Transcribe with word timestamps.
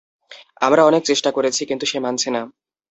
আমরা 0.61 0.81
অনেক 0.85 1.03
চেষ্টা 1.05 1.29
করেছি, 1.31 1.61
কিন্তু 1.65 1.85
সে 1.85 1.97
মানছে 1.99 2.29
না। 2.31 2.41